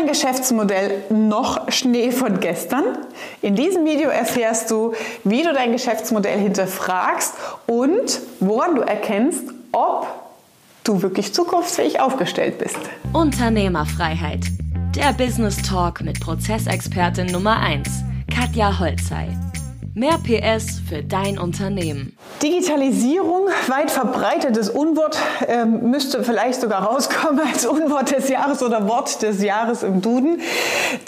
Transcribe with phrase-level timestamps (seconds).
[0.00, 2.84] dein Geschäftsmodell noch Schnee von gestern?
[3.42, 7.34] In diesem Video erfährst du, wie du dein Geschäftsmodell hinterfragst
[7.66, 9.42] und woran du erkennst,
[9.72, 10.06] ob
[10.84, 12.78] du wirklich zukunftsfähig aufgestellt bist.
[13.12, 14.46] Unternehmerfreiheit.
[14.96, 17.88] Der Business Talk mit Prozessexpertin Nummer 1,
[18.32, 19.28] Katja Holzei.
[19.92, 22.16] Mehr PS für dein Unternehmen.
[22.40, 25.18] Digitalisierung, weit verbreitetes Unwort,
[25.48, 30.40] äh, müsste vielleicht sogar rauskommen als Unwort des Jahres oder Wort des Jahres im Duden.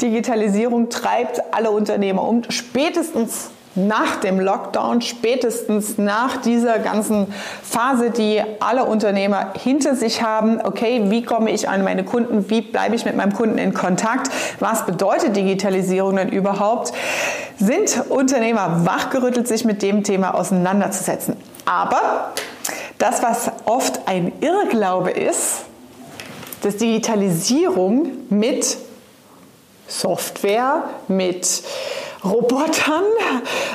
[0.00, 2.42] Digitalisierung treibt alle Unternehmer um.
[2.48, 10.60] Spätestens nach dem Lockdown, spätestens nach dieser ganzen Phase, die alle Unternehmer hinter sich haben,
[10.62, 14.30] okay, wie komme ich an meine Kunden, wie bleibe ich mit meinem Kunden in Kontakt,
[14.60, 16.92] was bedeutet Digitalisierung denn überhaupt,
[17.58, 21.36] sind Unternehmer wachgerüttelt, sich mit dem Thema auseinanderzusetzen.
[21.64, 22.32] Aber
[22.98, 25.64] das, was oft ein Irrglaube ist,
[26.62, 28.76] dass Digitalisierung mit
[29.88, 31.62] Software, mit
[32.24, 33.04] Robotern,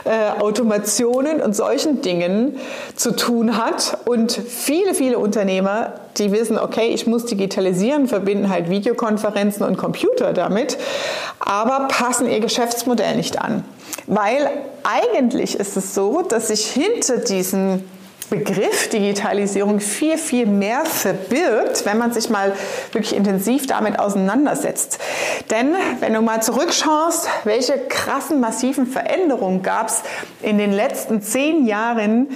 [0.06, 2.58] äh, Automationen und solchen Dingen
[2.95, 3.98] zu tun hat.
[4.06, 10.34] Und viele, viele Unternehmer, die wissen, okay, ich muss digitalisieren, verbinden halt Videokonferenzen und Computer
[10.34, 10.78] damit,
[11.39, 13.64] aber passen ihr Geschäftsmodell nicht an.
[14.08, 14.50] Weil
[14.84, 17.84] eigentlich ist es so, dass sich hinter diesen
[18.30, 22.52] Begriff Digitalisierung viel, viel mehr verbirgt, wenn man sich mal
[22.92, 25.00] wirklich intensiv damit auseinandersetzt.
[25.50, 30.03] Denn wenn du mal zurückschaust, welche krassen, massiven Veränderungen gab es
[30.42, 32.28] in den letzten zehn Jahren,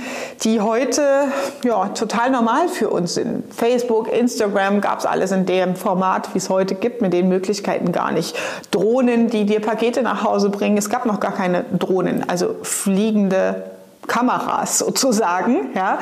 [0.43, 1.25] die heute
[1.65, 3.53] ja, total normal für uns sind.
[3.53, 7.91] Facebook, Instagram gab es alles in dem Format, wie es heute gibt, mit den Möglichkeiten
[7.91, 8.35] gar nicht.
[8.71, 10.77] Drohnen, die dir Pakete nach Hause bringen.
[10.77, 13.71] Es gab noch gar keine Drohnen, also fliegende
[14.11, 15.97] Kameras sozusagen, ja.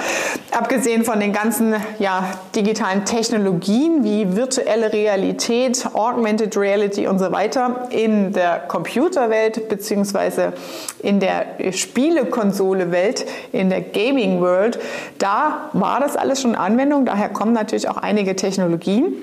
[0.49, 2.23] Abgesehen von den ganzen ja,
[2.55, 10.53] digitalen Technologien wie virtuelle Realität, Augmented Reality und so weiter in der Computerwelt beziehungsweise
[11.03, 14.79] in der Spielekonsole-Welt, in der Gaming World,
[15.19, 17.05] da war das alles schon Anwendung.
[17.05, 19.13] Daher kommen natürlich auch einige Technologien,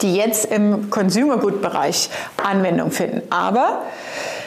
[0.00, 2.08] die jetzt im Consumer Good Bereich
[2.42, 3.20] Anwendung finden.
[3.28, 3.82] Aber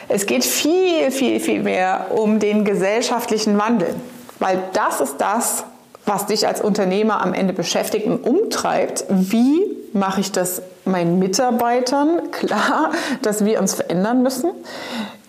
[0.09, 3.95] es geht viel, viel, viel mehr um den gesellschaftlichen Wandel,
[4.39, 5.63] weil das ist das,
[6.05, 9.05] was dich als Unternehmer am Ende beschäftigt und umtreibt.
[9.09, 9.61] Wie
[9.93, 14.49] mache ich das meinen Mitarbeitern klar, dass wir uns verändern müssen?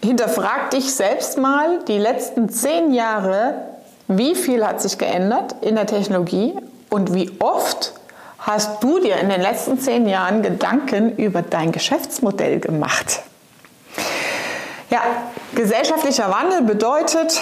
[0.02, 3.56] Hinterfrag dich selbst mal die letzten zehn Jahre,
[4.08, 6.54] wie viel hat sich geändert in der Technologie
[6.88, 7.92] und wie oft
[8.38, 13.22] hast du dir in den letzten zehn Jahren Gedanken über dein Geschäftsmodell gemacht?
[14.90, 15.02] Ja,
[15.54, 17.40] gesellschaftlicher Wandel bedeutet,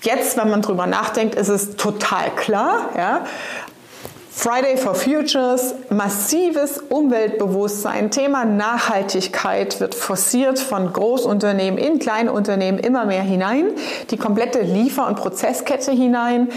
[0.00, 2.88] jetzt, wenn man drüber nachdenkt, ist es total klar.
[2.96, 3.26] Ja?
[4.38, 13.06] Friday for Futures, massives Umweltbewusstsein, Thema Nachhaltigkeit wird forciert von Großunternehmen in kleine Unternehmen immer
[13.06, 13.70] mehr hinein,
[14.10, 16.48] die komplette Liefer- und Prozesskette hinein.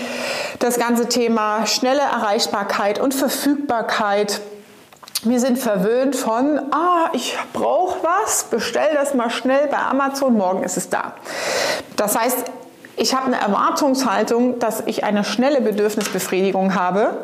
[0.59, 4.41] Das ganze Thema schnelle Erreichbarkeit und Verfügbarkeit
[5.23, 10.63] wir sind verwöhnt von, ah, ich brauche was, bestell das mal schnell bei Amazon, morgen
[10.63, 11.13] ist es da.
[11.97, 12.37] Das heißt,
[12.95, 17.17] ich habe eine Erwartungshaltung, dass ich eine schnelle Bedürfnisbefriedigung habe.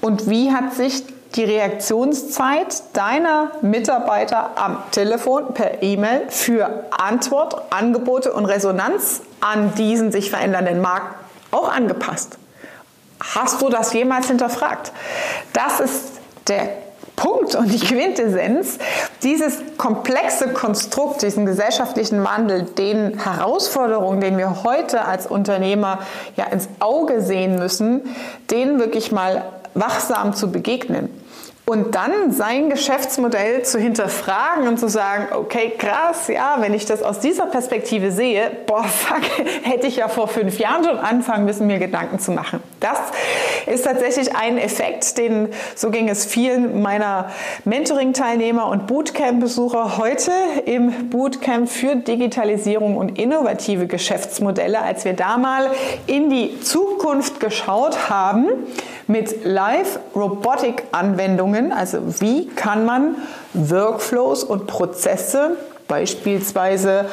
[0.00, 1.04] Und wie hat sich
[1.34, 10.12] die Reaktionszeit deiner Mitarbeiter am Telefon, per E-Mail für Antwort, Angebote und Resonanz an diesen
[10.12, 11.16] sich verändernden Markt
[11.50, 12.38] auch angepasst?
[13.34, 14.92] Hast du das jemals hinterfragt?
[15.52, 16.11] Das ist
[16.48, 16.68] der
[17.16, 18.78] Punkt und die Quintessenz,
[19.22, 26.00] dieses komplexe Konstrukt, diesen gesellschaftlichen Wandel, den Herausforderungen, den wir heute als Unternehmer
[26.36, 28.02] ja ins Auge sehen müssen,
[28.50, 29.44] denen wirklich mal
[29.74, 31.10] wachsam zu begegnen.
[31.64, 37.04] Und dann sein Geschäftsmodell zu hinterfragen und zu sagen, okay, krass, ja, wenn ich das
[37.04, 39.22] aus dieser Perspektive sehe, boah, fuck,
[39.62, 42.60] hätte ich ja vor fünf Jahren schon anfangen müssen, mir Gedanken zu machen.
[42.80, 42.98] Das
[43.66, 47.30] ist tatsächlich ein Effekt, den, so ging es vielen meiner
[47.64, 50.32] Mentoring-Teilnehmer und Bootcamp-Besucher heute
[50.66, 55.70] im Bootcamp für Digitalisierung und innovative Geschäftsmodelle, als wir da mal
[56.08, 58.48] in die Zukunft geschaut haben
[59.06, 59.44] mit
[61.52, 61.72] Live-Robotic-Anwendungen.
[61.72, 63.16] Also wie kann man
[63.54, 65.56] Workflows und Prozesse,
[65.88, 67.06] beispielsweise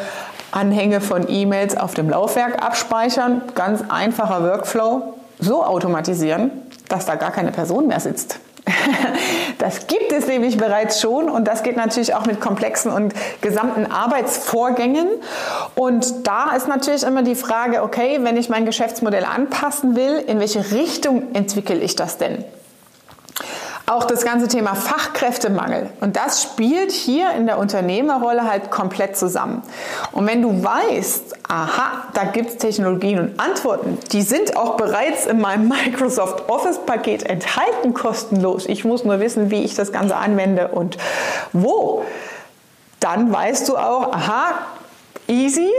[0.52, 6.52] Anhänge von E-Mails auf dem Laufwerk abspeichern, ganz einfacher Workflow, so automatisieren,
[6.88, 8.40] dass da gar keine Person mehr sitzt.
[9.58, 13.92] Das gibt es nämlich bereits schon und das geht natürlich auch mit komplexen und gesamten
[13.92, 15.10] Arbeitsvorgängen.
[15.76, 20.40] Und da ist natürlich immer die Frage, okay, wenn ich mein Geschäftsmodell anpassen will, in
[20.40, 22.46] welche Richtung entwickle ich das denn?
[23.90, 25.90] Auch das ganze Thema Fachkräftemangel.
[26.00, 29.64] Und das spielt hier in der Unternehmerrolle halt komplett zusammen.
[30.12, 35.26] Und wenn du weißt, aha, da gibt es Technologien und Antworten, die sind auch bereits
[35.26, 38.68] in meinem Microsoft Office-Paket enthalten, kostenlos.
[38.68, 40.98] Ich muss nur wissen, wie ich das Ganze anwende und
[41.52, 42.04] wo.
[43.00, 44.52] Dann weißt du auch, aha,
[45.28, 45.70] easy,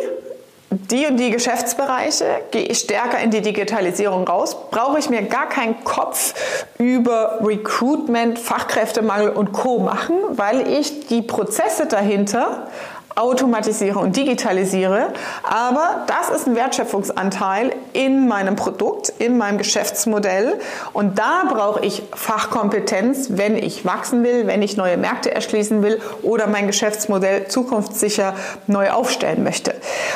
[0.70, 5.48] die und die Geschäftsbereiche, gehe ich stärker in die Digitalisierung raus, brauche ich mir gar
[5.48, 6.34] keinen Kopf
[6.78, 9.80] über Recruitment, Fachkräftemangel und Co.
[9.80, 12.68] machen, weil ich die Prozesse dahinter
[13.16, 15.12] automatisiere und digitalisiere.
[15.42, 20.58] Aber das ist ein Wertschöpfungsanteil in meinem Produkt, in meinem Geschäftsmodell.
[20.92, 26.00] Und da brauche ich Fachkompetenz, wenn ich wachsen will, wenn ich neue Märkte erschließen will
[26.22, 28.34] oder mein Geschäftsmodell zukunftssicher
[28.66, 29.74] neu aufstellen möchte.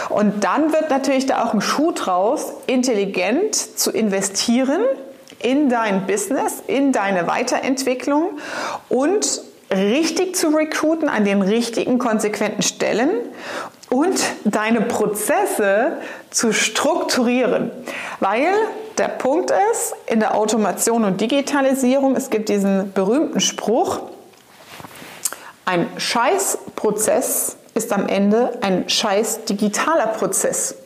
[0.08, 4.82] Und dann wird natürlich da auch ein Schuh draus, intelligent zu investieren
[5.40, 8.38] in dein Business, in deine Weiterentwicklung
[8.88, 9.42] und
[9.74, 13.10] richtig zu recruiten an den richtigen, konsequenten Stellen
[13.90, 15.98] und deine Prozesse
[16.30, 17.70] zu strukturieren.
[18.20, 18.46] Weil
[18.98, 24.00] der Punkt ist, in der Automation und Digitalisierung, es gibt diesen berühmten Spruch,
[25.64, 30.76] ein Scheißprozess ist am Ende ein scheiß digitaler Prozess.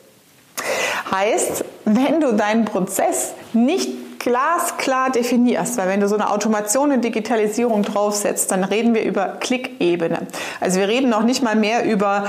[1.11, 7.03] Heißt, wenn du deinen Prozess nicht glasklar definierst, weil wenn du so eine Automation und
[7.03, 10.27] Digitalisierung draufsetzt, dann reden wir über Klickebene.
[10.59, 12.25] Also wir reden noch nicht mal mehr über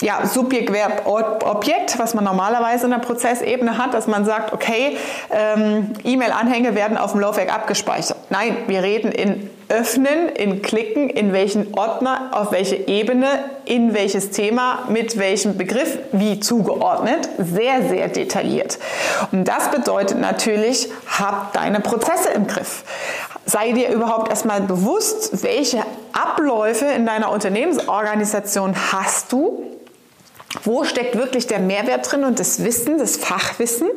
[0.00, 4.96] ja, Subjekt, Verb, Objekt, was man normalerweise in der Prozessebene hat, dass man sagt, okay,
[5.30, 8.16] ähm, E-Mail-Anhänge werden auf dem Laufwerk abgespeichert.
[8.30, 13.26] Nein, wir reden in Öffnen, in Klicken, in welchen Ordner, auf welche Ebene,
[13.64, 17.28] in welches Thema, mit welchem Begriff, wie zugeordnet.
[17.38, 18.78] Sehr, sehr detailliert.
[19.30, 22.82] Und das bedeutet natürlich, hab deine Prozesse im Griff.
[23.46, 25.82] Sei dir überhaupt erstmal bewusst, welche
[26.12, 29.70] Abläufe in deiner Unternehmensorganisation hast du
[30.64, 33.88] wo steckt wirklich der Mehrwert drin und das Wissen, das Fachwissen?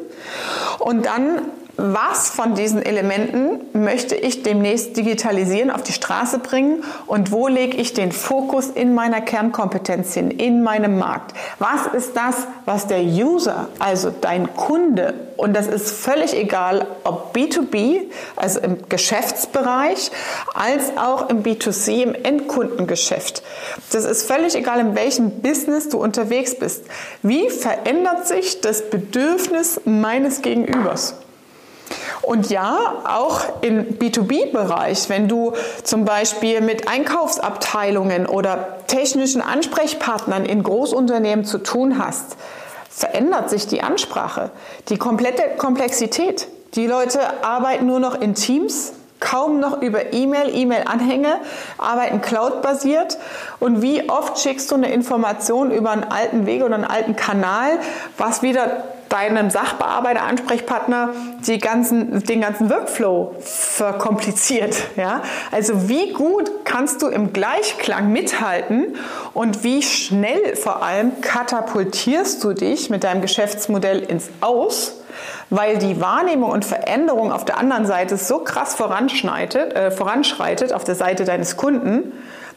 [0.80, 1.42] Und dann
[1.76, 7.78] was von diesen Elementen möchte ich demnächst digitalisieren, auf die Straße bringen und wo lege
[7.78, 11.36] ich den Fokus in meiner Kernkompetenz hin, in meinem Markt?
[11.58, 17.36] Was ist das, was der User, also dein Kunde, und das ist völlig egal, ob
[17.36, 18.02] B2B,
[18.36, 20.12] also im Geschäftsbereich,
[20.54, 23.42] als auch im B2C, im Endkundengeschäft.
[23.92, 26.84] Das ist völlig egal, in welchem Business du unterwegs bist.
[27.24, 31.16] Wie verändert sich das Bedürfnis meines Gegenübers?
[32.24, 35.54] Und ja, auch im B2B-Bereich, wenn du
[35.84, 42.38] zum Beispiel mit Einkaufsabteilungen oder technischen Ansprechpartnern in Großunternehmen zu tun hast,
[42.90, 44.52] verändert sich die Ansprache,
[44.88, 46.48] die komplette Komplexität.
[46.76, 51.40] Die Leute arbeiten nur noch in Teams, kaum noch über E-Mail, E-Mail-Anhänge,
[51.78, 53.18] arbeiten cloud-basiert.
[53.60, 57.80] Und wie oft schickst du eine Information über einen alten Weg oder einen alten Kanal,
[58.18, 58.84] was wieder
[59.14, 61.10] deinem Sachbearbeiter, Ansprechpartner
[61.46, 64.76] die ganzen, den ganzen Workflow verkompliziert.
[64.96, 65.22] Ja?
[65.52, 68.96] Also wie gut kannst du im Gleichklang mithalten
[69.36, 75.02] und wie schnell vor allem katapultierst du dich mit deinem Geschäftsmodell ins Aus,
[75.52, 80.86] weil die Wahrnehmung und Veränderung auf der anderen Seite so krass voranschreitet, äh, voranschreitet auf
[80.86, 82.14] der Seite deines Kunden,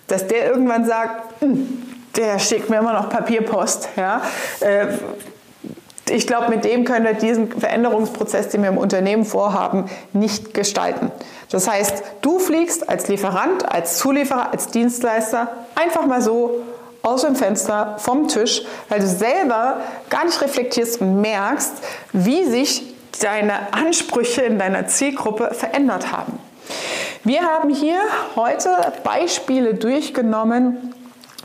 [0.07, 1.83] dass der irgendwann sagt, hm,
[2.17, 3.91] der schickt mir immer noch Papierpost.
[3.97, 4.23] Ja?
[4.61, 4.87] Äh,
[6.09, 11.11] ich glaube, mit dem können wir diesen Veränderungsprozess, den wir im Unternehmen vorhaben, nicht gestalten.
[11.51, 16.63] Das heißt, du fliegst als Lieferant, als Zulieferer, als Dienstleister einfach mal so
[17.03, 21.73] aus dem Fenster, vom Tisch, weil du selber gar nicht reflektierst und merkst,
[22.13, 22.83] wie sich
[23.23, 26.39] deine Ansprüche in deiner Zielgruppe verändert haben.
[27.23, 27.99] Wir haben hier
[28.35, 28.71] heute
[29.05, 30.95] Beispiele durchgenommen,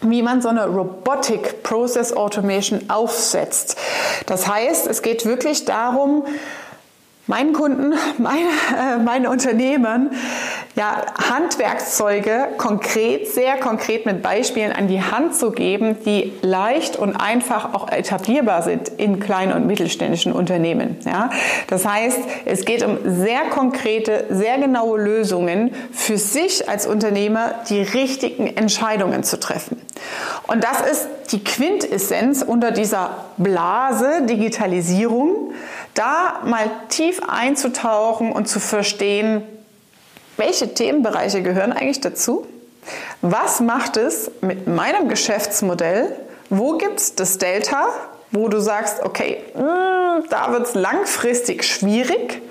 [0.01, 3.77] wie man so eine Robotic Process Automation aufsetzt.
[4.25, 6.25] Das heißt, es geht wirklich darum,
[7.27, 10.11] meinen Kunden, meine, äh, meinen Unternehmern
[10.75, 17.15] ja, Handwerkszeuge konkret, sehr konkret mit Beispielen an die Hand zu geben, die leicht und
[17.15, 20.97] einfach auch etablierbar sind in kleinen und mittelständischen Unternehmen.
[21.05, 21.29] Ja?
[21.67, 27.81] Das heißt, es geht um sehr konkrete, sehr genaue Lösungen für sich als Unternehmer, die
[27.81, 29.81] richtigen Entscheidungen zu treffen.
[30.47, 35.53] Und das ist die Quintessenz unter dieser Blase Digitalisierung,
[35.93, 39.43] da mal tief einzutauchen und zu verstehen,
[40.37, 42.47] welche Themenbereiche gehören eigentlich dazu?
[43.21, 46.15] Was macht es mit meinem Geschäftsmodell?
[46.49, 47.89] Wo gibt es das Delta,
[48.31, 52.41] wo du sagst, okay, mm, da wird es langfristig schwierig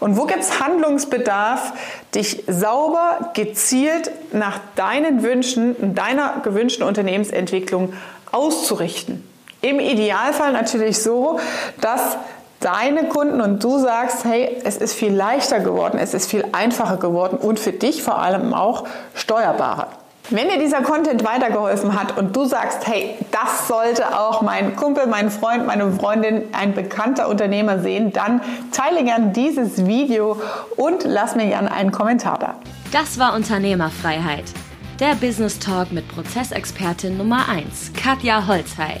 [0.00, 1.72] und wo gibt es Handlungsbedarf,
[2.14, 7.92] dich sauber, gezielt nach deinen Wünschen, deiner gewünschten Unternehmensentwicklung
[8.32, 9.26] auszurichten.
[9.60, 11.38] Im Idealfall natürlich so,
[11.80, 12.16] dass
[12.60, 16.96] deine Kunden und du sagst, hey, es ist viel leichter geworden, es ist viel einfacher
[16.96, 18.84] geworden und für dich vor allem auch
[19.14, 19.88] steuerbarer.
[20.30, 25.06] Wenn dir dieser Content weitergeholfen hat und du sagst, hey, das sollte auch mein Kumpel,
[25.06, 28.40] mein Freund, meine Freundin, ein bekannter Unternehmer sehen, dann
[28.72, 30.40] teile gern dieses Video
[30.76, 32.54] und lass mir gern einen Kommentar da.
[32.90, 34.44] Das war Unternehmerfreiheit.
[34.98, 39.00] Der Business Talk mit Prozessexpertin Nummer 1, Katja Holzhey.